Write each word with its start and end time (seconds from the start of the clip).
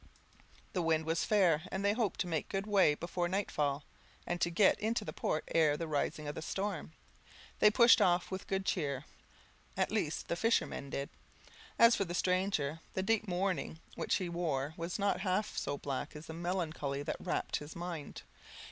The 0.73 0.81
wind 0.81 1.05
was 1.05 1.25
fair, 1.25 1.61
and 1.71 1.85
they 1.85 1.93
hoped 1.93 2.19
to 2.21 2.27
make 2.27 2.49
good 2.49 2.65
way 2.65 2.95
before 2.95 3.27
nightfall, 3.29 3.83
and 4.25 4.41
to 4.41 4.49
get 4.49 4.79
into 4.79 5.05
port 5.13 5.43
ere 5.53 5.77
the 5.77 5.87
rising 5.87 6.27
of 6.27 6.33
the 6.33 6.41
storm. 6.41 6.93
They 7.59 7.69
pushed 7.69 8.01
off 8.01 8.31
with 8.31 8.47
good 8.47 8.65
cheer, 8.65 9.05
at 9.77 9.91
least 9.91 10.27
the 10.27 10.35
fishermen 10.35 10.89
did; 10.89 11.09
as 11.77 11.95
for 11.95 12.03
the 12.03 12.15
stranger, 12.15 12.79
the 12.95 13.03
deep 13.03 13.27
mourning 13.27 13.77
which 13.93 14.15
he 14.15 14.27
wore 14.27 14.73
was 14.75 14.97
not 14.97 15.19
half 15.21 15.55
so 15.55 15.77
black 15.77 16.15
as 16.15 16.25
the 16.25 16.33
melancholy 16.33 17.03
that 17.03 17.17
wrapt 17.19 17.57
his 17.57 17.75
mind. 17.75 18.23